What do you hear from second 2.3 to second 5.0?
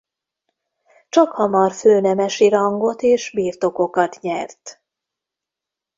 rangot és birtokokat nyert.